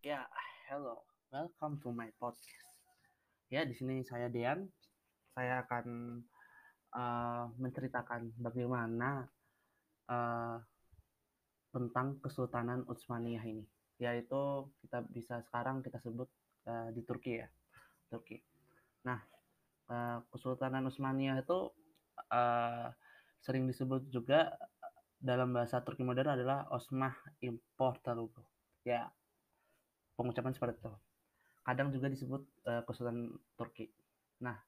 Ya, 0.00 0.24
hello. 0.72 1.04
Welcome 1.28 1.76
to 1.84 1.92
my 1.92 2.08
podcast. 2.16 2.72
Ya, 3.52 3.68
di 3.68 3.76
sini 3.76 4.00
saya 4.00 4.32
Dean. 4.32 4.64
Saya 5.36 5.60
akan 5.60 6.16
uh, 6.96 7.52
menceritakan 7.60 8.32
bagaimana 8.40 9.28
uh, 10.08 10.56
tentang 11.68 12.16
Kesultanan 12.24 12.88
Utsmaniyah 12.88 13.44
ini, 13.44 13.60
yaitu 14.00 14.72
kita 14.80 15.04
bisa 15.04 15.44
sekarang 15.44 15.84
kita 15.84 16.00
sebut 16.00 16.32
uh, 16.64 16.88
di 16.96 17.04
Turki 17.04 17.36
ya, 17.36 17.48
Turki. 18.08 18.40
Nah, 19.04 19.20
uh, 19.92 20.24
Kesultanan 20.32 20.88
Utsmaniyah 20.88 21.44
itu 21.44 21.76
uh, 22.32 22.88
sering 23.44 23.68
disebut 23.68 24.08
juga 24.08 24.48
dalam 25.20 25.52
bahasa 25.52 25.84
Turki 25.84 26.08
modern 26.08 26.40
adalah 26.40 26.72
Osmah 26.72 27.12
Importalugu. 27.44 28.40
Ya, 28.80 29.12
pengucapan 30.20 30.52
seperti 30.52 30.76
itu. 30.84 30.92
Kadang 31.64 31.88
juga 31.88 32.12
disebut 32.12 32.42
uh, 32.68 32.82
Kesultanan 32.84 33.32
Turki. 33.56 33.88
Nah, 34.44 34.60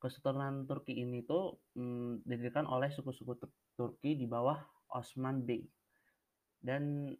Kesultanan 0.00 0.64
Turki 0.64 0.96
ini 0.96 1.20
tuh 1.28 1.60
mm, 1.76 2.24
didirikan 2.24 2.64
oleh 2.64 2.88
suku-suku 2.88 3.36
Turki 3.76 4.16
di 4.16 4.24
bawah 4.24 4.56
Osman 4.96 5.44
Bey 5.44 5.68
dan 6.64 7.12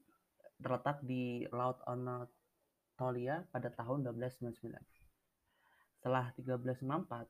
terletak 0.58 1.04
di 1.04 1.44
Laut 1.52 1.78
Anatolia 1.84 3.44
pada 3.52 3.68
tahun 3.70 4.08
1299. 4.08 4.72
Setelah 5.98 6.32
1394, 6.40 7.28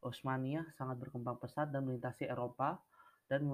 Osmania 0.00 0.64
sangat 0.80 0.96
berkembang 0.96 1.36
pesat 1.36 1.68
dan 1.68 1.84
melintasi 1.84 2.24
Eropa 2.24 2.80
dan 3.30 3.46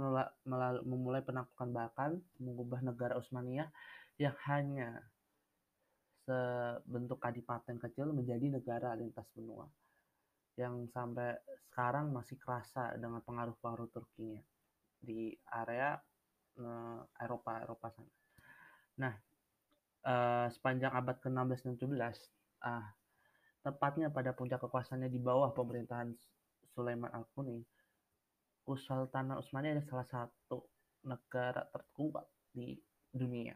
memulai 0.86 1.20
penaklukan 1.20 1.68
bahkan 1.68 2.10
mengubah 2.40 2.80
negara 2.80 3.18
Osmania 3.18 3.68
yang 4.16 4.32
hanya 4.48 5.04
sebentuk 6.26 7.22
kadipaten 7.22 7.78
kecil 7.78 8.10
menjadi 8.10 8.50
negara 8.50 8.98
lintas 8.98 9.30
benua 9.30 9.70
yang 10.58 10.90
sampai 10.90 11.38
sekarang 11.70 12.10
masih 12.10 12.34
kerasa 12.40 12.96
dengan 12.98 13.22
pengaruh-pengaruh 13.22 13.92
Turkinya 13.92 14.42
di 14.98 15.30
area 15.52 15.94
uh, 16.58 17.00
Eropa 17.20 17.60
Eropa 17.60 17.92
sana. 17.92 18.12
Nah, 18.96 19.14
uh, 20.08 20.48
sepanjang 20.50 20.96
abad 20.96 21.20
ke-16 21.20 21.60
dan 21.62 21.74
17, 21.76 21.94
uh, 22.64 22.86
tepatnya 23.60 24.08
pada 24.08 24.32
puncak 24.32 24.64
kekuasaannya 24.64 25.12
di 25.12 25.20
bawah 25.20 25.52
pemerintahan 25.52 26.16
Sulaiman 26.72 27.12
Al-Quni, 27.12 27.60
Kesultanan 28.66 29.38
Utsmania 29.38 29.78
adalah 29.78 29.86
salah 29.86 30.08
satu 30.08 30.58
negara 31.06 31.62
terkuat 31.70 32.26
di 32.50 32.74
dunia 33.14 33.54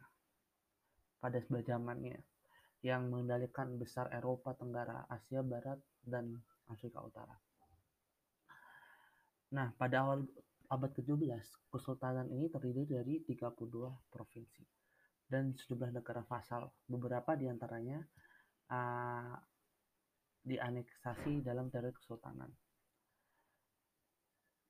pada 1.18 1.40
zamannya 1.42 2.20
yang 2.80 3.12
mengendalikan 3.12 3.76
besar 3.76 4.08
Eropa 4.12 4.56
Tenggara, 4.56 5.04
Asia 5.08 5.44
Barat, 5.44 5.76
dan 6.00 6.32
Afrika 6.72 7.04
Utara. 7.04 7.36
Nah, 9.52 9.74
pada 9.76 10.06
awal 10.06 10.24
abad 10.70 10.90
ke-17, 10.94 11.60
Kesultanan 11.70 12.26
ini 12.34 12.50
terdiri 12.50 12.82
dari 12.82 13.22
32 13.22 14.10
provinsi 14.10 14.66
dan 15.30 15.54
sejumlah 15.54 15.94
negara 15.94 16.26
vasal. 16.26 16.66
Beberapa 16.90 17.38
di 17.38 17.46
antaranya 17.46 18.02
uh, 18.74 19.38
dianeksasi 20.42 21.46
dalam 21.46 21.70
teori 21.70 21.94
kesultanan. 21.94 22.50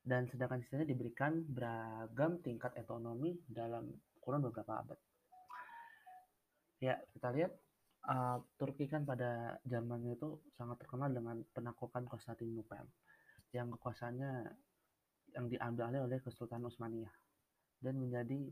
Dan 0.00 0.28
sedangkan 0.28 0.61
sisanya 0.61 0.88
diberikan 0.88 1.41
beragam 1.48 2.41
tingkat 2.44 2.77
ekonomi 2.77 3.41
dalam 3.48 3.88
kurun 4.20 4.44
beberapa 4.44 4.84
abad. 4.84 5.00
Ya, 6.84 7.00
kita 7.16 7.33
lihat 7.33 7.53
uh, 8.09 8.39
Turki 8.56 8.89
kan 8.89 9.05
pada 9.05 9.61
zamannya 9.67 10.17
itu 10.17 10.41
sangat 10.56 10.81
terkenal 10.81 11.12
dengan 11.12 11.43
penaklukan 11.53 12.06
Konstantinopel 12.09 12.87
yang 13.51 13.69
kekuasaannya 13.75 14.33
yang 15.37 15.47
diambil 15.50 15.91
alih 15.91 16.03
oleh 16.06 16.19
Kesultanan 16.22 16.71
Utsmaniyah 16.71 17.12
dan 17.83 17.99
menjadi 17.99 18.50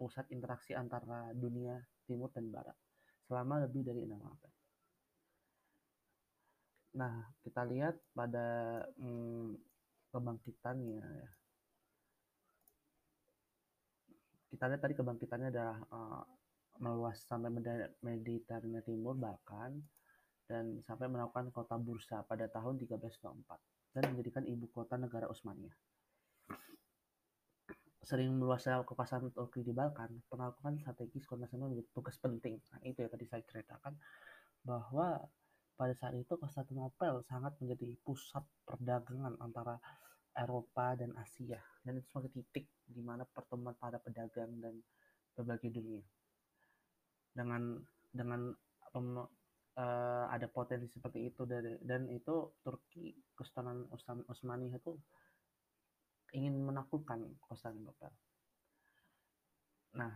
pusat 0.00 0.26
interaksi 0.32 0.72
antara 0.72 1.30
dunia 1.36 1.76
timur 2.08 2.32
dan 2.32 2.48
barat 2.48 2.76
selama 3.28 3.62
lebih 3.62 3.86
dari 3.86 4.02
enam 4.02 4.18
abad. 4.24 4.52
Nah, 6.90 7.22
kita 7.46 7.62
lihat 7.70 7.94
pada 8.10 8.80
hmm, 8.98 9.54
kebangkitannya 10.10 10.98
ya. 10.98 11.30
Kita 14.50 14.66
lihat 14.66 14.82
tadi 14.82 14.94
kebangkitannya 14.98 15.48
adalah 15.54 15.78
uh, 15.94 16.26
meluas 16.78 17.18
sampai 17.26 17.50
Mediterania 18.00 18.80
Timur 18.86 19.18
bahkan 19.18 19.74
dan 20.46 20.82
sampai 20.82 21.06
melakukan 21.06 21.50
kota 21.54 21.78
Bursa 21.78 22.22
pada 22.26 22.46
tahun 22.50 22.78
1324 22.78 23.94
dan 23.94 24.02
menjadikan 24.10 24.44
ibu 24.46 24.66
kota 24.70 24.94
negara 24.94 25.26
Utsmaniyah. 25.26 25.74
Sering 28.00 28.32
meluasnya 28.34 28.80
kekuasaan 28.82 29.30
Turki 29.30 29.60
di 29.62 29.70
Balkan, 29.76 30.24
penaklukan 30.26 30.74
strategis 30.80 31.28
kota 31.28 31.46
nasional 31.46 31.70
menjadi 31.70 31.90
tugas 31.94 32.16
penting. 32.18 32.58
Nah, 32.72 32.80
itu 32.82 32.98
ya 33.04 33.08
tadi 33.12 33.28
saya 33.28 33.42
ceritakan 33.44 33.94
bahwa 34.64 35.20
pada 35.76 35.94
saat 35.96 36.16
itu 36.16 36.34
Konstantinopel 36.36 37.24
sangat 37.24 37.56
menjadi 37.60 37.96
pusat 38.04 38.44
perdagangan 38.68 39.36
antara 39.40 39.80
Eropa 40.36 40.94
dan 40.94 41.10
Asia 41.18 41.58
dan 41.82 41.98
itu 41.98 42.06
sebagai 42.06 42.30
titik 42.36 42.70
di 42.86 43.02
mana 43.02 43.26
pertemuan 43.26 43.74
para 43.74 43.98
pedagang 43.98 44.50
dan 44.62 44.78
berbagai 45.34 45.72
dunia 45.72 46.04
dengan 47.30 47.78
dengan 48.10 48.50
um, 48.94 49.22
uh, 49.78 50.24
ada 50.30 50.46
potensi 50.50 50.90
seperti 50.90 51.30
itu 51.30 51.46
dari 51.46 51.78
dan 51.82 52.10
itu 52.10 52.58
Turki 52.60 53.14
Kesultanan 53.34 53.86
Utsmani 54.26 54.70
itu 54.74 54.98
ingin 56.34 56.54
menaklukkan 56.62 57.42
Konstantinopel. 57.42 58.10
Nah, 59.98 60.14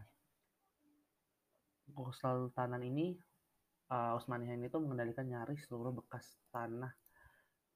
Kesultanan 1.91 2.83
ini 2.87 3.19
uh, 3.91 4.19
Utsmaniyah 4.19 4.55
ini 4.55 4.71
tuh 4.71 4.83
mengendalikan 4.83 5.27
nyaris 5.27 5.67
seluruh 5.67 5.91
bekas 5.91 6.39
tanah 6.55 6.91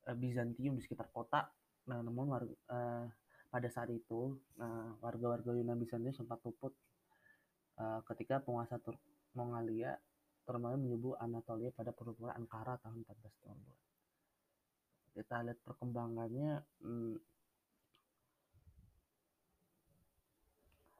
uh, 0.06 0.14
Bizantium 0.14 0.78
di 0.78 0.82
sekitar 0.82 1.10
kota. 1.10 1.50
Nah, 1.90 1.98
namun 2.04 2.30
warga, 2.30 2.54
uh, 2.70 3.06
pada 3.50 3.68
saat 3.72 3.90
itu 3.90 4.38
uh, 4.60 4.90
warga-warga 5.02 5.50
Yunani 5.56 5.82
Bizantium 5.82 6.14
sempat 6.14 6.38
luput 6.46 6.74
uh, 7.82 8.00
ketika 8.06 8.38
penguasa 8.38 8.78
Turki 8.78 9.17
Mongolia 9.38 9.94
termasuk 10.42 10.82
menyebut 10.82 11.14
Anatolia 11.22 11.70
pada 11.70 11.94
pertempuran 11.94 12.34
Ankara 12.34 12.74
tahun 12.82 13.06
1422. 13.06 15.14
Kita 15.14 15.46
lihat 15.46 15.62
perkembangannya 15.62 16.58
hmm, 16.82 17.14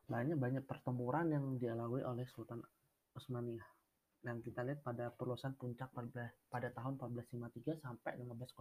banyak 0.06 0.38
banyak 0.38 0.62
pertempuran 0.62 1.34
yang 1.34 1.58
dialami 1.58 2.06
oleh 2.06 2.22
Sultan 2.30 2.62
Utsmaniyah. 3.18 3.66
Dan 4.18 4.42
kita 4.42 4.66
lihat 4.66 4.82
pada 4.82 5.14
perluasan 5.14 5.54
puncak 5.54 5.94
pada, 5.94 6.34
pada 6.50 6.74
tahun 6.74 6.98
1453 6.98 7.78
sampai 7.82 8.18
1506 8.18 8.58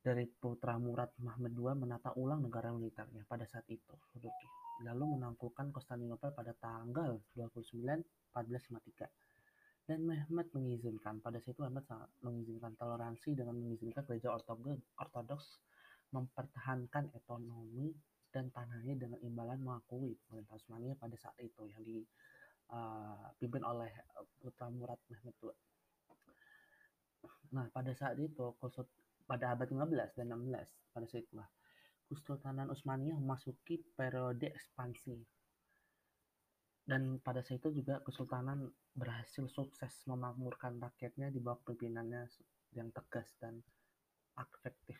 dari 0.00 0.24
putra 0.24 0.80
Murad 0.80 1.12
Mahmud 1.20 1.52
II 1.52 1.76
menata 1.76 2.16
ulang 2.16 2.40
negara 2.40 2.72
militernya 2.72 3.28
pada 3.28 3.44
saat 3.44 3.68
itu, 3.68 3.92
Turki 4.16 4.48
lalu 4.84 5.20
menaklukkan 5.20 5.72
Konstantinopel 5.72 6.32
pada 6.32 6.52
tanggal 6.56 7.20
29 7.36 8.00
1453 8.32 9.90
dan 9.90 10.06
Mehmet 10.06 10.48
mengizinkan 10.54 11.18
pada 11.18 11.42
saat 11.42 11.58
itu 11.58 11.62
Mehmet 11.66 11.84
mengizinkan 12.22 12.72
toleransi 12.78 13.34
dengan 13.34 13.58
mengizinkan 13.58 14.06
gereja 14.06 14.30
ortodoks 14.30 15.58
mempertahankan 16.10 17.10
ekonomi 17.14 17.90
dan 18.30 18.50
tanahnya 18.54 18.94
dengan 18.94 19.18
imbalan 19.26 19.58
mengakui 19.58 20.14
pemerintah 20.26 20.58
pada 20.98 21.16
saat 21.18 21.34
itu 21.42 21.66
yang 21.66 21.82
dipimpin 21.82 23.62
uh, 23.66 23.70
oleh 23.74 23.90
putra 24.38 24.70
Murad 24.70 24.98
Mehmet 25.10 25.34
II. 25.42 25.54
Nah, 27.50 27.66
pada 27.74 27.90
saat 27.90 28.14
itu 28.22 28.54
pada 29.26 29.54
abad 29.54 29.66
15 29.66 30.18
dan 30.18 30.26
16 30.30 30.94
pada 30.94 31.06
saat 31.06 31.22
itulah 31.26 31.50
Kesultanan 32.10 32.74
Utsmaniyah 32.74 33.14
memasuki 33.14 33.78
periode 33.94 34.50
ekspansi. 34.50 35.14
Dan 36.82 37.22
pada 37.22 37.38
saat 37.38 37.62
itu 37.62 37.70
juga 37.86 38.02
Kesultanan 38.02 38.66
berhasil 38.98 39.46
sukses 39.46 40.02
memakmurkan 40.10 40.82
rakyatnya 40.82 41.30
di 41.30 41.38
bawah 41.38 41.62
pimpinannya 41.62 42.26
yang 42.74 42.90
tegas 42.90 43.30
dan 43.38 43.62
efektif. 44.34 44.98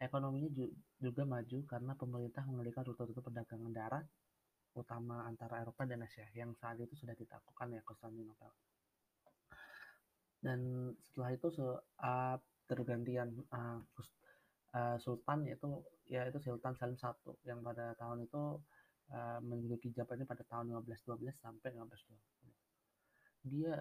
Ekonominya 0.00 0.48
juga 0.96 1.22
maju 1.28 1.58
karena 1.68 1.92
pemerintah 1.92 2.48
mengalihkan 2.48 2.88
rute-rute 2.88 3.20
perdagangan 3.20 3.68
darat 3.68 4.06
utama 4.72 5.28
antara 5.28 5.60
Eropa 5.60 5.84
dan 5.84 6.00
Asia 6.00 6.24
yang 6.32 6.56
saat 6.56 6.80
itu 6.80 6.96
sudah 6.96 7.12
ditaklukkan 7.12 7.76
ya 7.76 7.82
Konstantinopel. 7.84 8.48
Dan 10.40 10.88
setelah 11.04 11.36
itu 11.36 11.48
uh, 12.00 12.36
tergantian 12.64 13.28
uh, 13.52 13.84
uh, 14.74 14.96
sultan 15.02 15.46
yaitu 15.46 15.66
yaitu 16.10 16.38
Sultan 16.42 16.74
Salim 16.74 16.98
I 16.98 17.10
yang 17.46 17.62
pada 17.62 17.94
tahun 17.94 18.26
itu 18.26 18.58
uh, 19.14 19.38
menduduki 19.42 19.94
jabatannya 19.94 20.26
pada 20.26 20.42
tahun 20.46 20.74
1512 20.82 21.30
sampai 21.38 21.70
1520. 21.74 23.46
dia 23.50 23.72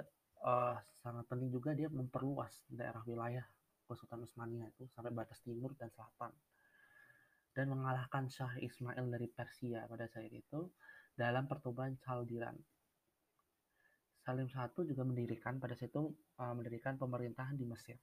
uh, 0.46 0.78
sangat 1.04 1.26
penting 1.28 1.50
juga 1.52 1.76
dia 1.76 1.92
memperluas 1.92 2.64
daerah 2.72 3.04
wilayah 3.04 3.44
Kesultanan 3.90 4.30
Utsmaniyah 4.30 4.70
itu 4.70 4.86
sampai 4.94 5.10
batas 5.10 5.42
timur 5.42 5.74
dan 5.74 5.90
selatan 5.90 6.30
dan 7.58 7.66
mengalahkan 7.74 8.30
Shah 8.30 8.54
Ismail 8.62 9.10
dari 9.10 9.26
Persia 9.26 9.90
pada 9.90 10.06
saat 10.06 10.30
itu 10.30 10.70
dalam 11.18 11.50
pertumpahan 11.50 11.98
Chaldiran. 11.98 12.56
Salim 14.22 14.46
I 14.46 14.70
juga 14.86 15.02
mendirikan 15.02 15.58
pada 15.58 15.74
saat 15.74 15.90
itu 15.90 16.14
uh, 16.38 16.54
mendirikan 16.54 17.02
pemerintahan 17.02 17.58
di 17.58 17.66
Mesir 17.66 17.98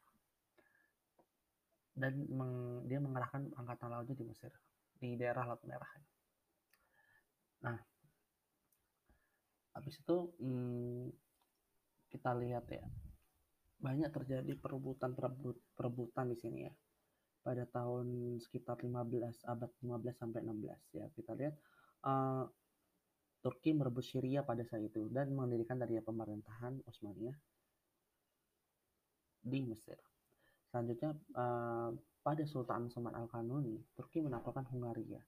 dan 1.97 2.29
meng, 2.29 2.85
dia 2.85 3.01
mengerahkan 3.01 3.57
angkatan 3.57 3.89
lautnya 3.89 4.15
di 4.15 4.25
Mesir 4.29 4.53
di 5.01 5.17
daerah 5.17 5.49
Laut 5.49 5.65
Merah. 5.65 5.93
Nah, 7.65 7.77
habis 9.73 9.97
itu 9.97 10.17
hmm, 10.41 11.09
kita 12.13 12.37
lihat 12.37 12.69
ya 12.69 12.85
banyak 13.77 14.09
terjadi 14.09 14.57
perebutan 14.57 15.13
perebutan 15.77 16.33
di 16.33 16.37
sini 16.37 16.65
ya 16.65 16.73
pada 17.45 17.69
tahun 17.69 18.41
sekitar 18.41 18.81
15 18.81 19.45
abad 19.45 19.71
15 19.85 20.17
sampai 20.17 20.41
16 20.41 20.97
ya 20.97 21.07
kita 21.13 21.33
lihat 21.37 21.55
uh, 22.09 22.49
Turki 23.45 23.77
merebut 23.77 24.03
Syria 24.03 24.43
pada 24.43 24.65
saat 24.67 24.83
itu 24.83 25.07
dan 25.13 25.31
mendirikan 25.31 25.79
dari 25.79 26.01
pemerintahan 26.03 26.83
Utsmaniyah 26.83 27.37
di 29.47 29.63
Mesir. 29.63 29.95
Selanjutnya 30.77 31.17
uh, 31.41 31.89
pada 32.21 32.45
Sultan 32.45 32.93
Saman 32.93 33.17
Al-Kanuni, 33.17 33.81
Turki 33.97 34.21
menaklukkan 34.21 34.69
Hungaria. 34.77 35.25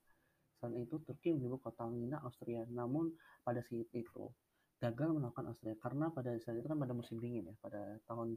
Selain 0.61 0.85
itu, 0.85 1.01
Turki 1.01 1.33
menyebut 1.33 1.65
kota 1.65 1.89
Wina 1.89 2.21
Austria. 2.21 2.69
Namun 2.69 3.17
pada 3.41 3.65
saat 3.65 3.89
itu 3.97 4.29
gagal 4.77 5.09
menaklukkan 5.17 5.49
Austria 5.49 5.73
karena 5.81 6.13
pada 6.13 6.37
saat 6.37 6.61
itu 6.61 6.69
kan 6.69 6.77
pada 6.77 6.93
musim 6.93 7.17
dingin 7.17 7.49
ya, 7.49 7.57
pada 7.65 7.97
tahun 8.05 8.37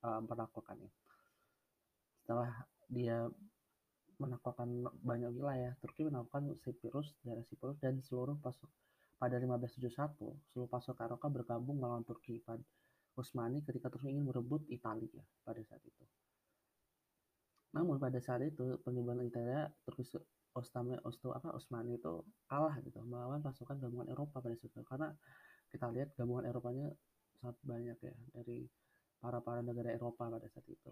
uh, 0.00 0.24
penaklukannya. 0.24 0.88
Setelah 2.24 2.48
dia 2.88 3.28
menaklukkan 4.16 4.96
banyak 5.04 5.36
wilayah, 5.36 5.76
Turki 5.84 6.08
menaklukkan 6.08 6.56
Siprus, 6.56 7.12
daerah 7.20 7.44
Siprus 7.44 7.76
dan 7.84 8.00
seluruh 8.00 8.40
pasuk 8.40 8.72
pada 9.20 9.36
1571 9.36 9.92
seluruh 10.56 10.68
pasukan 10.72 11.04
Eropa 11.04 11.28
bergabung 11.28 11.84
melawan 11.84 12.00
Turki 12.00 12.40
pada 12.40 12.64
Utsmani 13.12 13.60
ketika 13.60 13.92
Turki 13.92 14.08
ingin 14.08 14.24
merebut 14.24 14.64
Italia 14.72 15.20
pada 15.44 15.60
saat 15.60 15.84
itu. 15.84 16.04
Namun 17.76 18.00
pada 18.00 18.16
saat 18.24 18.40
itu 18.40 18.80
pengibaran 18.80 19.20
Italia 19.20 19.68
Turki 19.84 20.08
Ostame 20.56 20.96
Osto 21.04 21.36
apa 21.36 21.52
Osmani 21.52 22.00
itu 22.00 22.24
kalah 22.48 22.80
gitu 22.80 23.04
melawan 23.04 23.44
pasukan 23.44 23.76
gabungan 23.76 24.08
Eropa 24.08 24.40
pada 24.40 24.56
saat 24.56 24.72
itu. 24.72 24.80
Karena 24.88 25.12
kita 25.68 25.92
lihat 25.92 26.16
gabungan 26.16 26.48
Eropanya 26.48 26.88
sangat 27.36 27.60
banyak 27.60 27.98
ya 28.00 28.16
dari 28.32 28.64
para 29.20 29.44
para 29.44 29.60
negara 29.60 29.92
Eropa 29.92 30.32
pada 30.32 30.48
saat 30.48 30.64
itu. 30.64 30.88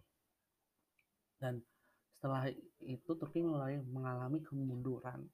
Dan 1.40 1.64
setelah 2.12 2.52
itu 2.84 3.10
Turki 3.16 3.40
mulai 3.40 3.80
mengalami 3.80 4.44
kemunduran 4.44 5.25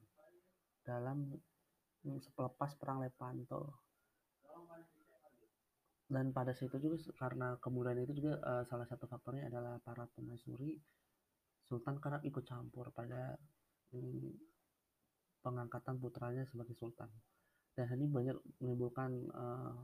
dalam 0.87 1.35
selepas 2.07 2.79
perang 2.79 3.03
Lepanto. 3.03 3.75
Dan 6.07 6.31
pada 6.31 6.55
saat 6.55 6.71
itu 6.71 6.91
juga 6.91 6.99
karena 7.19 7.59
kemudian 7.59 7.99
itu 8.03 8.23
juga 8.23 8.39
uh, 8.43 8.63
salah 8.67 8.87
satu 8.87 9.11
faktornya 9.11 9.51
adalah 9.51 9.79
para 9.83 10.07
pemaisuri 10.15 10.79
Sultan 11.71 12.03
kerap 12.03 12.27
ikut 12.27 12.43
campur 12.43 12.91
pada 12.91 13.39
hmm, 13.95 14.35
pengangkatan 15.39 16.03
putranya 16.03 16.43
sebagai 16.51 16.75
sultan. 16.75 17.07
Dan 17.79 17.87
ini 17.95 18.11
banyak 18.11 18.35
menimbulkan 18.59 19.11
uh, 19.31 19.79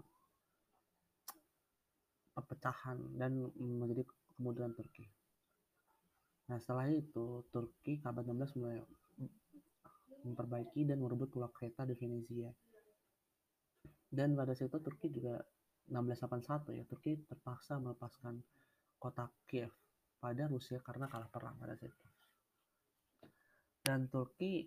perpecahan 2.34 2.98
dan 3.14 3.38
menjadi 3.54 4.02
kemudian 4.34 4.74
Turki. 4.74 5.06
Nah 6.50 6.58
setelah 6.58 6.90
itu 6.90 7.46
Turki 7.54 8.02
abad 8.02 8.26
16 8.26 8.58
mulai 8.58 8.82
memperbaiki 10.26 10.90
dan 10.90 10.98
merebut 10.98 11.30
pulau 11.30 11.54
Kreta 11.54 11.86
di 11.86 11.94
Venezia. 11.94 12.50
Dan 14.10 14.34
pada 14.34 14.58
saat 14.58 14.74
itu 14.74 14.82
Turki 14.82 15.06
juga 15.14 15.38
1681 15.86 16.82
ya 16.82 16.84
Turki 16.90 17.14
terpaksa 17.30 17.78
melepaskan 17.78 18.42
kota 18.98 19.30
Kiev 19.46 19.85
pada 20.26 20.50
Rusia 20.50 20.82
karena 20.82 21.06
kalah 21.06 21.30
perang 21.30 21.54
pada 21.54 21.78
saat 21.78 21.86
itu. 21.86 22.06
Dan 23.86 24.10
Turki 24.10 24.66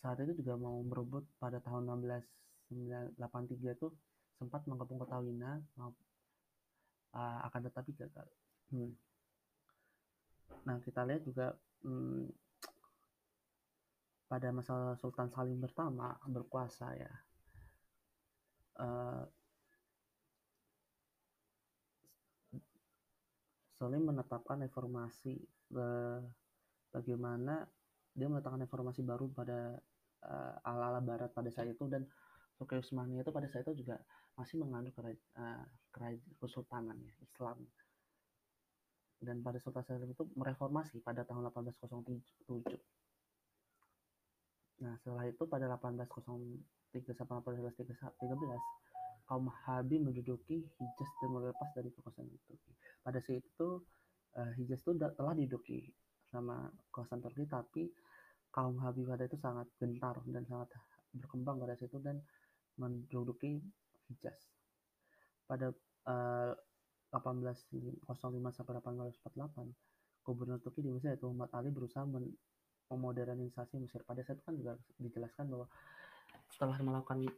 saat 0.00 0.16
itu 0.24 0.40
juga 0.40 0.56
mau 0.56 0.80
merebut 0.80 1.28
pada 1.36 1.60
tahun 1.60 1.92
1683 2.72 3.76
itu 3.76 3.92
sempat 4.40 4.64
mengepung 4.64 4.96
kota 4.96 5.20
Wina 5.20 5.60
uh, 5.76 5.92
akan 7.52 7.60
tetapi 7.68 7.92
gagal. 8.00 8.24
Hmm. 8.72 8.96
Nah 10.64 10.80
kita 10.80 11.04
lihat 11.04 11.20
juga 11.28 11.52
hmm, 11.84 12.32
pada 14.24 14.48
masa 14.56 14.96
Sultan 14.96 15.28
Salim 15.28 15.60
pertama 15.60 16.16
berkuasa 16.24 16.96
ya 16.96 17.12
uh, 18.80 19.20
Salim 23.80 24.04
menetapkan 24.04 24.60
reformasi 24.60 25.40
uh, 25.72 26.20
bagaimana 26.92 27.64
dia 28.12 28.28
menetapkan 28.28 28.60
reformasi 28.60 29.00
baru 29.00 29.32
pada 29.32 29.80
uh, 30.28 30.68
ala-ala 30.68 31.00
barat 31.00 31.32
pada 31.32 31.48
saat 31.48 31.72
itu 31.72 31.88
dan 31.88 32.04
Turki 32.60 32.76
Utsmani 32.76 33.24
itu 33.24 33.32
pada 33.32 33.48
saat 33.48 33.64
itu 33.64 33.80
juga 33.80 33.96
masih 34.36 34.60
mengandung 34.60 34.92
kerajaan, 34.92 35.64
uh, 35.64 36.36
kesultanan 36.36 37.00
ya, 37.00 37.14
Islam. 37.24 37.64
Dan 39.16 39.40
pada 39.40 39.56
Sultan 39.56 39.80
Salim 39.88 40.12
itu 40.12 40.28
mereformasi 40.36 41.00
pada 41.00 41.24
tahun 41.24 41.48
1807 41.48 42.20
nah 44.80 44.96
setelah 44.96 45.28
itu 45.28 45.44
pada 45.44 45.68
1803 45.76 47.12
sampai 47.12 47.36
1813 47.68 48.16
kaum 49.30 49.46
Habib 49.62 50.02
menduduki 50.02 50.58
Hijaz 50.58 51.10
dan 51.22 51.30
melepas 51.30 51.70
dari 51.70 51.94
kekuasaan 51.94 52.26
Turki. 52.26 52.58
Pada 52.98 53.22
saat 53.22 53.46
itu 53.46 53.78
uh, 54.34 54.50
Hijaz 54.58 54.82
itu 54.82 54.98
telah 54.98 55.34
diduduki 55.38 55.86
sama 56.34 56.66
kekuasaan 56.90 57.22
Turki, 57.22 57.46
tapi 57.46 57.82
kaum 58.50 58.74
Habib 58.82 59.06
pada 59.06 59.30
itu 59.30 59.38
sangat 59.38 59.70
gentar 59.78 60.18
dan 60.26 60.42
sangat 60.50 60.74
berkembang 61.14 61.62
pada 61.62 61.78
saat 61.78 61.94
itu 61.94 62.02
dan 62.02 62.18
menduduki 62.74 63.62
Hijaz. 64.10 64.50
Pada 65.46 65.70
uh, 66.10 66.50
1805 67.14 68.02
sampai 68.50 68.82
1848, 68.82 70.26
gubernur 70.26 70.58
Turki 70.58 70.82
di 70.82 70.90
Mesir 70.90 71.14
yaitu 71.14 71.30
Muhammad 71.30 71.54
Ali 71.54 71.70
berusaha 71.70 72.02
memodernisasi 72.90 73.78
Mesir. 73.78 74.02
Pada 74.02 74.26
saat 74.26 74.42
itu 74.42 74.44
kan 74.46 74.58
juga 74.58 74.74
dijelaskan 74.98 75.46
bahwa 75.54 75.70
setelah 76.50 76.74
melakukan 76.82 77.30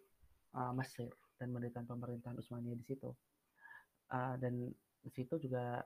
uh, 0.56 0.72
Mesir 0.72 1.12
dan 1.42 1.50
mendirikan 1.50 1.82
pemerintahan 1.82 2.38
Utsmaniyah 2.38 2.78
di 2.78 2.86
situ. 2.86 3.10
Uh, 4.14 4.38
dan 4.38 4.70
di 5.02 5.10
situ 5.10 5.34
juga 5.42 5.82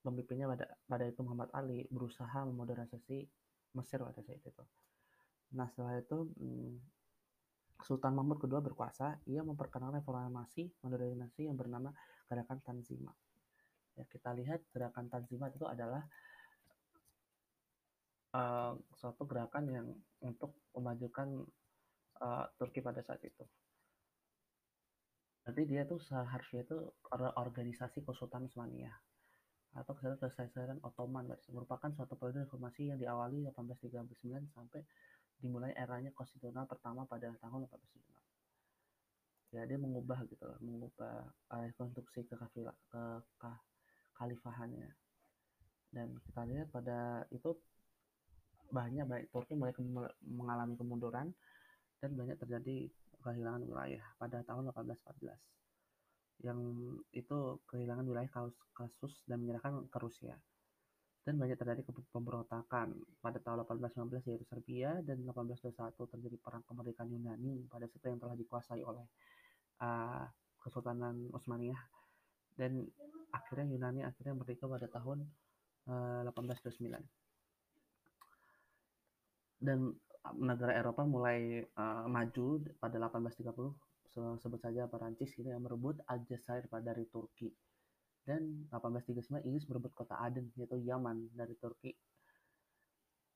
pemimpinnya 0.00 0.48
pada 0.48 0.64
pada 0.88 1.04
itu 1.04 1.20
Muhammad 1.20 1.52
Ali 1.52 1.84
berusaha 1.92 2.48
memodernisasi 2.48 3.28
Mesir 3.76 4.00
pada 4.00 4.16
saat 4.24 4.40
itu. 4.40 4.64
Nah 5.52 5.68
setelah 5.68 6.00
itu 6.00 6.32
hmm, 6.40 6.72
Sultan 7.84 8.16
Mahmud 8.16 8.40
kedua 8.40 8.64
berkuasa, 8.64 9.20
ia 9.28 9.44
memperkenalkan 9.44 10.00
reformasi 10.00 10.72
modernisasi 10.80 11.52
yang 11.52 11.58
bernama 11.58 11.92
Gerakan 12.24 12.64
Tanzimat. 12.64 13.12
Ya, 13.98 14.08
kita 14.08 14.32
lihat 14.32 14.64
gerakan 14.72 15.12
Tanzimat 15.12 15.52
itu 15.52 15.68
adalah 15.68 16.00
uh, 18.32 18.72
suatu 18.96 19.28
gerakan 19.28 19.64
yang 19.68 19.86
untuk 20.24 20.56
memajukan 20.72 21.44
uh, 22.24 22.44
Turki 22.56 22.80
pada 22.80 23.04
saat 23.04 23.20
itu. 23.22 23.44
Berarti 25.44 25.62
dia 25.68 25.84
tuh 25.84 26.00
seharusnya 26.00 26.64
itu 26.64 26.76
organisasi 27.36 28.00
Kesultanan 28.00 28.48
Utsmaniyah 28.48 28.96
atau 29.74 29.92
Kesatuan 29.98 30.78
Ottoman 30.86 31.26
merupakan 31.50 31.90
suatu 31.92 32.14
periode 32.14 32.46
reformasi 32.46 32.94
yang 32.94 32.98
diawali 32.98 33.44
1839 33.50 34.54
sampai 34.54 34.80
dimulai 35.42 35.74
eranya 35.74 36.14
konstitusional 36.14 36.64
pertama 36.64 37.02
pada 37.04 37.34
tahun 37.42 37.66
1876. 37.66 39.58
Ya 39.58 39.66
dia 39.66 39.78
mengubah 39.78 40.22
gitu 40.30 40.46
loh, 40.46 40.58
mengubah 40.62 41.26
uh, 41.50 41.68
konstruksi 41.74 42.24
ke, 42.26 42.34
ke, 42.34 43.02
ke 43.20 43.50
khalifahannya. 44.18 44.88
Dan 45.90 46.18
kita 46.22 46.42
lihat 46.48 46.70
pada 46.70 47.26
itu 47.30 47.54
banyak 48.70 49.06
baik 49.06 49.30
Turki 49.30 49.54
mulai 49.54 49.74
mengalami 50.26 50.74
kemunduran 50.74 51.30
dan 52.02 52.10
banyak 52.18 52.34
terjadi 52.40 52.90
kehilangan 53.24 53.64
wilayah 53.64 54.04
pada 54.20 54.44
tahun 54.44 54.68
1814 54.68 55.32
yang 56.44 56.60
itu 57.14 57.56
kehilangan 57.70 58.04
wilayah 58.04 58.28
kasus 58.76 59.24
dan 59.24 59.40
menyerahkan 59.40 59.88
ke 59.88 59.98
Rusia. 60.02 60.36
Dan 61.24 61.40
banyak 61.40 61.56
terjadi 61.56 61.88
pemberontakan 62.12 62.92
pada 63.24 63.40
tahun 63.40 63.64
1819 63.64 64.28
yaitu 64.28 64.44
Serbia 64.44 65.00
dan 65.00 65.24
1821 65.24 65.96
terjadi 65.96 66.36
perang 66.36 66.60
kemerdekaan 66.68 67.08
Yunani 67.08 67.64
pada 67.64 67.88
situ 67.88 68.12
yang 68.12 68.20
telah 68.20 68.36
dikuasai 68.36 68.84
oleh 68.84 69.08
uh, 69.80 70.28
Kesultanan 70.60 71.32
Utsmaniyah 71.32 71.80
dan 72.60 72.84
akhirnya 73.32 73.72
Yunani 73.72 74.04
akhirnya 74.04 74.36
merdeka 74.36 74.68
pada 74.68 74.84
tahun 74.84 75.24
uh, 75.88 76.28
1829 76.28 76.92
dan 79.64 79.96
negara 80.32 80.72
Eropa 80.72 81.04
mulai 81.04 81.60
uh, 81.76 82.08
maju 82.08 82.64
pada 82.80 82.96
1830 82.96 84.40
sebut 84.40 84.60
saja 84.62 84.86
Perancis 84.86 85.34
ini 85.42 85.50
yang 85.50 85.66
merebut 85.66 85.98
Aljazair 86.06 86.70
dari 86.70 87.04
Turki 87.10 87.50
dan 88.24 88.64
1839 88.72 89.44
Inggris 89.44 89.68
merebut 89.68 89.92
kota 89.92 90.16
Aden 90.16 90.48
yaitu 90.56 90.80
Yaman 90.80 91.34
dari 91.36 91.52
Turki. 91.60 91.92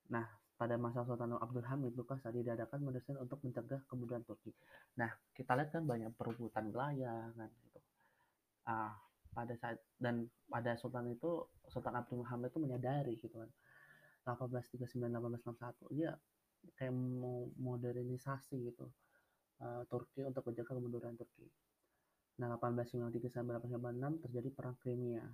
Nah, 0.08 0.24
pada 0.56 0.80
masa 0.80 1.04
Sultan 1.04 1.36
Abdul 1.36 1.66
Hamid 1.68 1.92
Lukas 1.92 2.24
tadi 2.24 2.40
diadakan 2.40 2.88
mendesain 2.88 3.20
untuk 3.20 3.44
mencegah 3.44 3.84
kemudahan 3.84 4.24
Turki. 4.24 4.50
Nah, 4.96 5.12
kita 5.36 5.52
lihat 5.60 5.70
kan 5.76 5.84
banyak 5.84 6.08
perebutan 6.16 6.72
wilayah 6.72 7.28
kan 7.36 7.50
gitu. 7.68 7.80
Ah, 8.64 8.96
pada 9.36 9.52
saat 9.60 9.76
dan 10.00 10.24
pada 10.48 10.72
Sultan 10.80 11.12
itu 11.12 11.44
Sultan 11.68 11.94
Abdul 12.00 12.24
Hamid 12.24 12.48
itu 12.48 12.58
menyadari 12.64 13.14
gitu 13.20 13.36
kan. 13.36 13.50
1839 14.24 15.04
1861 15.04 15.96
dia 15.96 16.12
kayak 16.78 16.94
mau 16.94 17.50
modernisasi 17.58 18.70
gitu 18.70 18.86
uh, 19.62 19.82
Turki 19.90 20.22
untuk 20.22 20.46
menjaga 20.46 20.74
kemunduran 20.74 21.14
Turki. 21.18 21.46
Nah, 22.38 22.54
1893 22.54 23.34
sampai 23.34 23.58
1896 23.58 24.24
terjadi 24.28 24.48
perang 24.54 24.76
Crimea. 24.78 25.26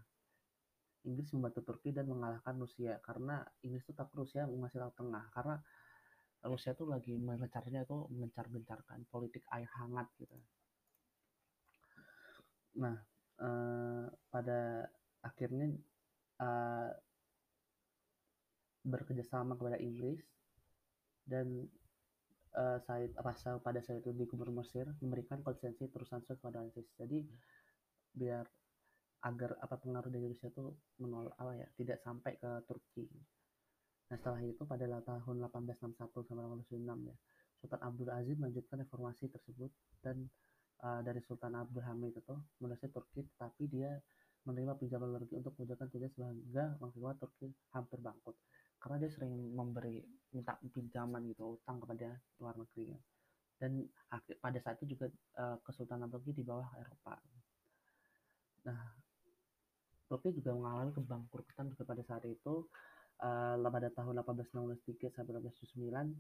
Inggris 1.05 1.29
membantu 1.37 1.61
Turki 1.61 1.93
dan 1.93 2.09
mengalahkan 2.09 2.57
Rusia 2.57 2.97
karena 3.05 3.45
Inggris 3.61 3.85
itu 3.85 3.93
takut 3.93 4.25
Rusia 4.25 4.49
menguasai 4.49 4.81
Laut 4.81 4.97
Tengah 4.97 5.29
karena 5.37 5.61
Rusia 6.49 6.73
tuh 6.73 6.89
lagi 6.89 7.13
mengecarnya 7.17 7.85
itu 7.85 8.09
mencar-gencarkan 8.09 9.05
politik 9.13 9.45
air 9.53 9.69
hangat 9.81 10.09
gitu. 10.17 10.37
Nah, 12.81 12.97
uh, 13.41 14.09
pada 14.33 14.89
akhirnya 15.21 15.77
uh, 16.41 16.89
bekerjasama 18.85 19.57
kepada 19.57 19.81
Inggris 19.81 20.21
dan 21.25 21.67
uh, 22.55 22.79
Said 22.85 23.13
Rasa 23.19 23.59
pada 23.61 23.81
saat 23.83 24.05
itu 24.05 24.13
di 24.15 24.25
Gubernur 24.29 24.63
Mesir 24.63 24.87
memberikan 25.03 25.41
konsensi 25.41 25.89
terusan 25.91 26.23
kepada 26.25 26.63
ISIS. 26.69 26.87
Jadi 26.97 27.25
biar 28.15 28.47
agar 29.25 29.57
apa 29.65 29.81
pengaruh 29.81 30.13
dari 30.13 30.29
Rusia 30.29 30.53
itu 30.53 30.69
menolak 31.01 31.33
apa 31.41 31.53
ya 31.57 31.67
tidak 31.81 31.99
sampai 32.05 32.37
ke 32.37 32.51
Turki. 32.69 33.09
Nah 34.13 34.17
setelah 34.21 34.45
itu 34.45 34.63
pada 34.69 34.85
tahun 34.85 35.37
1861 35.49 35.81
sampai 35.81 36.69
1896 36.69 37.09
ya 37.09 37.17
Sultan 37.65 37.81
Abdul 37.81 38.11
Aziz 38.13 38.37
melanjutkan 38.37 38.77
reformasi 38.85 39.33
tersebut 39.33 39.73
dan 40.05 40.29
uh, 40.85 41.01
dari 41.01 41.25
Sultan 41.25 41.57
Abdul 41.57 41.81
Hamid 41.81 42.13
itu 42.13 42.37
menguasai 42.61 42.93
Turki 42.93 43.25
tetapi 43.25 43.65
dia 43.73 43.97
menerima 44.45 44.77
pinjaman 44.77 45.09
luar 45.09 45.25
untuk 45.25 45.57
menjalankan 45.57 45.89
tugas 45.89 46.13
sehingga 46.13 46.77
mengakibatkan 46.77 47.17
Turki 47.25 47.49
hampir 47.73 47.99
bangkrut 48.05 48.37
karena 48.77 48.97
dia 49.01 49.11
sering 49.17 49.33
memberi 49.57 50.05
minta 50.35 50.59
pinjaman 50.59 51.23
gitu 51.31 51.57
utang 51.57 51.79
kepada 51.79 52.19
luar 52.43 52.55
negeri 52.59 52.91
ya. 52.91 52.99
dan 53.63 53.87
pada 54.43 54.59
saat 54.59 54.77
itu 54.83 54.99
juga 54.99 55.07
uh, 55.39 55.57
Kesultanan 55.63 56.11
Turki 56.11 56.35
di 56.35 56.43
bawah 56.43 56.67
Eropa. 56.75 57.15
Nah 58.67 58.83
Turki 60.11 60.35
juga 60.37 60.53
mengalami 60.53 60.91
kebangkrutan 60.93 61.71
juga 61.71 61.87
pada 61.87 62.03
saat 62.03 62.27
itu. 62.27 62.67
Uh, 63.15 63.55
pada 63.71 63.89
tahun 63.95 64.19
1863 64.27 65.15
sampai 65.15 65.39
1879 65.39 66.19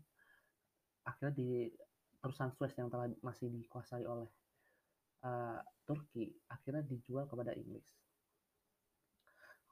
akhirnya 1.04 1.32
di 1.34 1.68
perusahaan 2.22 2.54
Suez 2.54 2.72
yang 2.78 2.86
telah 2.86 3.10
masih 3.20 3.50
dikuasai 3.50 4.06
oleh 4.06 4.30
uh, 5.26 5.58
Turki 5.84 6.32
akhirnya 6.48 6.86
dijual 6.86 7.28
kepada 7.28 7.52
Inggris 7.52 7.84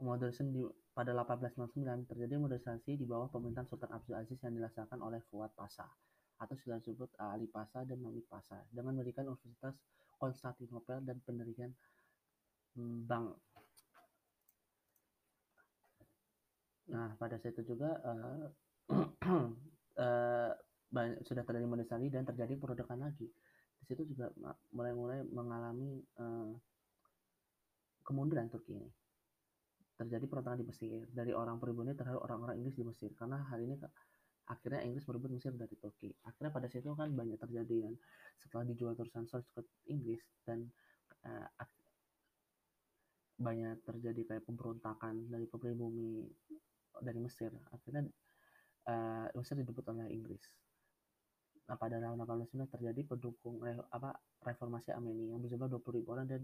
Modernisasi 0.03 0.51
di, 0.51 0.67
pada 0.91 1.15
1899 1.15 2.11
terjadi 2.11 2.35
modernisasi 2.35 2.99
di 2.99 3.07
bawah 3.07 3.31
pemerintahan 3.31 3.71
Sultan 3.71 3.95
Abdul 3.95 4.19
Aziz 4.19 4.35
yang 4.43 4.59
dilaksanakan 4.59 4.99
oleh 4.99 5.23
Fuad 5.31 5.55
Pasha 5.55 5.87
atau 6.43 6.59
sudah 6.59 6.83
disebut 6.83 7.07
Ali 7.23 7.47
Pasha 7.47 7.87
dan 7.87 8.03
Mamik 8.03 8.27
Pasha 8.27 8.67
dengan 8.75 8.99
mendirikan 8.99 9.31
Universitas 9.31 9.79
Konstantinopel 10.19 11.07
dan 11.07 11.23
pendirian 11.23 11.71
bank. 13.07 13.39
Nah, 16.91 17.15
pada 17.15 17.39
saat 17.39 17.55
itu 17.55 17.63
juga 17.79 17.95
uh, 18.11 18.51
uh, 20.03 20.51
sudah 21.23 21.43
terjadi 21.47 21.67
modernisasi 21.71 22.11
dan 22.11 22.27
terjadi 22.27 22.59
peradakan 22.59 23.07
lagi. 23.07 23.31
Di 23.79 23.85
situ 23.87 24.03
juga 24.11 24.35
mulai-mulai 24.75 25.23
mengalami 25.31 26.03
uh, 26.19 26.51
kemunduran 28.03 28.51
Turki 28.51 28.75
ini 28.75 29.02
terjadi 29.97 30.25
pertentangan 30.27 30.61
di 30.61 30.67
Mesir. 30.67 31.07
Dari 31.11 31.33
orang 31.33 31.57
pribumi 31.61 31.93
terhadap 31.93 32.25
orang-orang 32.25 32.61
Inggris 32.61 32.77
di 32.77 32.85
Mesir. 32.85 33.11
Karena 33.17 33.41
hal 33.49 33.59
ini 33.63 33.77
akhirnya 34.49 34.81
Inggris 34.83 35.05
merebut 35.07 35.31
Mesir 35.31 35.53
dari 35.55 35.75
Turki. 35.79 36.11
Akhirnya 36.27 36.51
pada 36.51 36.67
situ 36.67 36.93
kan 36.93 37.09
banyak 37.15 37.39
terjadi 37.39 37.89
kan 37.89 37.95
setelah 38.43 38.65
dijual 38.67 38.93
terusan 38.99 39.25
Source 39.31 39.47
ke 39.55 39.63
Inggris 39.89 40.21
dan 40.43 40.67
uh, 41.25 41.49
banyak 43.39 43.81
terjadi 43.83 44.23
kayak 44.35 44.45
pemberontakan 44.47 45.31
dari 45.31 45.47
pribumi 45.47 46.27
dari 46.99 47.19
Mesir. 47.23 47.55
Akhirnya 47.73 48.07
uh, 48.91 49.27
Mesir 49.35 49.55
direbut 49.59 49.87
oleh 49.89 50.11
Inggris. 50.11 50.43
Nah 51.71 51.79
pada 51.79 52.03
tahun 52.03 52.19
1809 52.27 52.75
terjadi 52.75 53.01
pendukung 53.07 53.63
eh, 53.65 53.79
apa 53.95 54.13
reformasi 54.43 54.91
Armenia 54.91 55.33
yang 55.33 55.41
berjumlah 55.41 55.71
20 55.71 55.99
ribu 56.03 56.09
orang 56.13 56.27
dan 56.27 56.43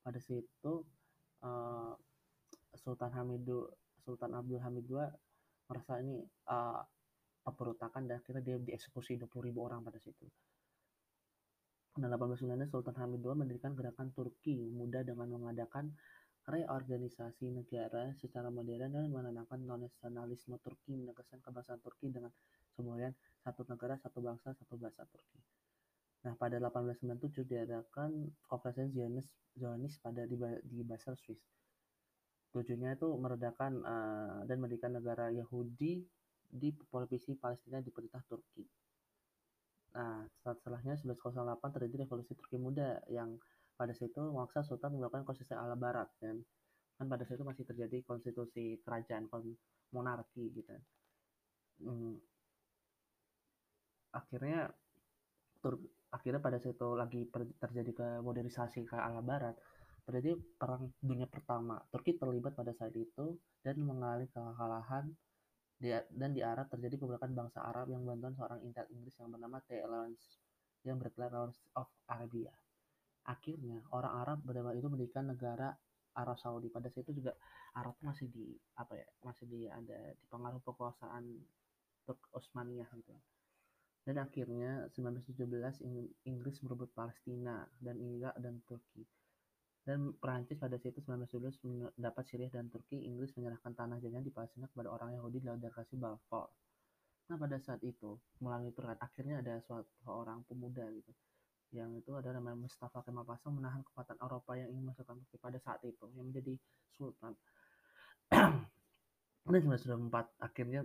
pada 0.00 0.16
situ 0.22 0.86
uh, 1.44 1.92
Sultan 2.78 3.10
Sultan 4.00 4.32
Abdul 4.32 4.60
Hamid 4.62 4.84
II 4.88 5.06
merasa 5.70 6.02
ini 6.02 6.18
uh, 6.50 6.82
pemberontakan 7.46 8.10
dan 8.10 8.18
akhirnya 8.18 8.42
dia 8.42 8.56
dieksekusi 8.58 9.16
20 9.20 9.48
ribu 9.50 9.62
orang 9.62 9.86
pada 9.86 10.02
situ. 10.02 10.26
Pada 11.94 12.06
1890 12.06 12.70
Sultan 12.70 12.96
Hamid 12.98 13.20
II 13.22 13.38
mendirikan 13.38 13.72
gerakan 13.78 14.10
Turki 14.10 14.70
muda 14.70 15.06
dengan 15.06 15.30
mengadakan 15.30 15.94
reorganisasi 16.48 17.52
negara 17.52 18.10
secara 18.18 18.50
modern 18.50 18.90
dan 18.90 19.06
menanamkan 19.12 19.60
nasionalisme 19.62 20.58
Turki 20.64 20.96
menegaskan 20.96 21.38
kebangsaan 21.44 21.78
Turki 21.84 22.10
dengan 22.10 22.32
semboyan 22.74 23.14
satu 23.44 23.62
negara, 23.68 23.94
satu 24.00 24.18
bangsa, 24.24 24.56
satu 24.56 24.74
bahasa 24.80 25.06
Turki. 25.06 25.38
Nah, 26.20 26.36
pada 26.36 26.60
1897 26.60 27.48
diadakan 27.48 28.28
konferensi 28.44 28.92
Zionis, 28.92 29.28
Zionis 29.56 29.96
pada 30.04 30.28
di, 30.28 30.36
di 30.68 30.84
Basel, 30.84 31.16
Swiss 31.16 31.40
Tujuannya 32.50 32.98
itu 32.98 33.08
meredakan 33.14 33.72
uh, 33.86 34.40
dan 34.44 34.58
mendirikan 34.58 34.90
negara 34.90 35.30
Yahudi 35.30 36.02
di 36.50 36.68
provinsi 36.74 37.38
Palestina 37.38 37.78
di 37.78 37.94
perintah 37.94 38.18
Turki. 38.26 38.66
Nah, 39.94 40.22
setelahnya 40.42 40.98
1908 40.98 41.74
terjadi 41.78 42.06
revolusi 42.06 42.34
Turki 42.34 42.58
muda 42.58 42.98
yang 43.10 43.38
pada 43.78 43.94
situ 43.94 44.18
memaksa 44.18 44.66
Sultan 44.66 44.98
melakukan 44.98 45.24
konstitusi 45.24 45.56
ala 45.56 45.78
barat 45.78 46.10
dan 46.20 46.42
kan 47.00 47.06
pada 47.08 47.24
situ 47.24 47.40
masih 47.40 47.64
terjadi 47.64 48.04
konstitusi 48.04 48.76
kerajaan 48.84 49.24
monarki 49.94 50.52
gitu. 50.52 50.76
Hmm. 51.80 52.20
Akhirnya 54.12 54.68
Tur 55.60 55.80
akhirnya 56.10 56.40
pada 56.42 56.58
situ 56.58 56.88
lagi 56.98 57.24
terjadi 57.60 57.90
ke 57.94 58.06
modernisasi 58.24 58.84
ke 58.84 58.96
ala 58.96 59.22
barat 59.22 59.54
terjadi 60.04 60.36
perang 60.58 60.92
dunia 61.00 61.26
pertama. 61.28 61.80
Turki 61.92 62.16
terlibat 62.16 62.56
pada 62.56 62.72
saat 62.76 62.94
itu 62.96 63.36
dan 63.64 63.80
mengalami 63.80 64.26
kekalahan 64.30 65.08
dan 66.12 66.30
di 66.36 66.44
Arab 66.44 66.68
terjadi 66.68 67.00
pergerakan 67.00 67.32
bangsa 67.32 67.64
Arab 67.64 67.88
yang 67.88 68.04
bantuan 68.04 68.36
seorang 68.36 68.60
intel 68.60 68.84
Inggris 68.92 69.16
yang 69.16 69.32
bernama 69.32 69.64
T. 69.64 69.80
Lawrence 69.80 70.36
yang 70.84 71.00
bergelar 71.00 71.32
Lawrence 71.32 71.60
of 71.72 71.88
Arabia. 72.08 72.52
Akhirnya 73.24 73.80
orang 73.96 74.12
Arab 74.12 74.38
pada 74.44 74.76
itu 74.76 74.88
mendirikan 74.92 75.24
negara 75.28 75.72
Arab 76.16 76.36
Saudi. 76.36 76.68
Pada 76.68 76.92
saat 76.92 77.08
itu 77.08 77.24
juga 77.24 77.32
Arab 77.72 77.96
masih 78.04 78.28
di 78.28 78.52
apa 78.76 78.92
ya 78.92 79.08
masih 79.24 79.48
di 79.48 79.64
ada 79.72 80.12
di 80.12 80.24
pengaruh 80.28 80.60
kekuasaan 80.68 81.24
Turk 82.04 82.28
Utsmaniyah 82.36 82.88
gitu. 83.00 83.16
Dan 84.04 84.20
akhirnya 84.20 84.88
1917 84.96 85.46
Inggris 86.28 86.56
merebut 86.64 86.92
Palestina 86.92 87.64
dan 87.80 88.00
Irak 88.00 88.36
dan 88.40 88.60
Turki 88.68 89.04
dan 89.84 90.12
Perancis 90.20 90.60
pada 90.60 90.76
situ 90.76 91.00
1912 91.00 91.96
mendapat 91.96 92.24
Syria 92.28 92.52
dan 92.52 92.68
Turki, 92.68 93.00
Inggris 93.00 93.32
menyerahkan 93.34 93.72
tanah 93.72 93.96
jajahan 93.98 94.22
di 94.22 94.32
Palestina 94.32 94.68
kepada 94.68 94.92
orang 94.92 95.16
Yahudi 95.16 95.40
di 95.40 95.46
laut 95.48 95.60
deklarasi 95.60 95.96
Balfour. 95.96 96.46
Nah 97.32 97.36
pada 97.40 97.56
saat 97.62 97.80
itu 97.86 98.18
melalui 98.44 98.74
perang 98.74 98.98
akhirnya 99.00 99.40
ada 99.40 99.62
suatu 99.64 99.88
orang 100.10 100.44
pemuda 100.44 100.84
gitu 100.92 101.12
yang 101.70 101.94
itu 101.94 102.10
ada 102.18 102.34
namanya 102.34 102.66
Mustafa 102.66 102.98
Kemal 103.06 103.22
Pasha 103.22 103.46
menahan 103.46 103.86
kekuatan 103.86 104.18
Eropa 104.18 104.58
yang 104.58 104.74
ingin 104.74 104.90
masuk 104.90 105.06
Turki 105.06 105.38
pada 105.38 105.58
saat 105.62 105.78
itu 105.86 106.02
yang 106.18 106.26
menjadi 106.26 106.54
sultan. 106.98 107.34
dan 109.50 109.62
1904 109.62 110.10
akhirnya 110.42 110.82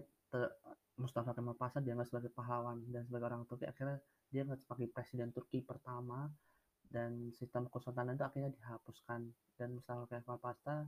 Mustafa 1.02 1.34
Kemal 1.34 1.58
Pasha 1.58 1.82
dianggap 1.82 2.08
sebagai 2.08 2.32
pahlawan 2.32 2.86
dan 2.94 3.02
sebagai 3.10 3.26
orang 3.34 3.44
Turki 3.50 3.66
akhirnya 3.66 3.98
dia 4.30 4.46
sebagai 4.46 4.88
presiden 4.94 5.34
Turki 5.34 5.66
pertama 5.66 6.30
dan 6.90 7.32
sistem 7.36 7.68
kesultanan 7.70 8.16
itu 8.18 8.26
akhirnya 8.26 8.52
dihapuskan 8.56 9.30
dan 9.58 9.70
Mustafa 9.76 10.06
Kemal 10.10 10.40
Pasha 10.40 10.86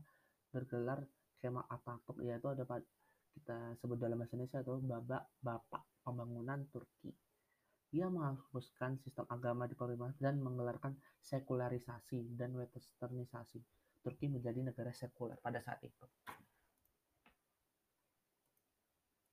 bergelar 0.52 1.04
skema 1.38 1.64
Atatürk 1.70 2.20
yaitu 2.24 2.48
ada 2.50 2.64
kita 3.38 3.78
sebut 3.78 4.02
dalam 4.02 4.18
bahasa 4.18 4.34
Indonesia 4.34 4.66
itu 4.66 4.74
babak 4.82 5.24
bapak 5.46 5.84
pembangunan 6.02 6.66
Turki. 6.74 7.14
Ia 7.94 8.10
menghapuskan 8.10 8.98
sistem 9.00 9.30
agama 9.30 9.70
di 9.70 9.78
pemerintahan 9.78 10.18
dan 10.18 10.36
menggelarkan 10.42 10.98
sekularisasi 11.22 12.34
dan 12.36 12.58
westernisasi. 12.58 13.62
Turki 14.02 14.26
menjadi 14.28 14.66
negara 14.66 14.90
sekuler 14.92 15.38
pada 15.40 15.62
saat 15.62 15.80
itu. 15.86 16.06